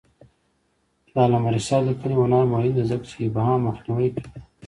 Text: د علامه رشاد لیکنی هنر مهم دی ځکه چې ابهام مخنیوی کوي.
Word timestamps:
د 1.11 1.13
علامه 1.23 1.49
رشاد 1.55 1.81
لیکنی 1.87 2.15
هنر 2.21 2.43
مهم 2.51 2.71
دی 2.75 2.83
ځکه 2.89 3.03
چې 3.09 3.15
ابهام 3.27 3.59
مخنیوی 3.67 4.09
کوي. 4.15 4.29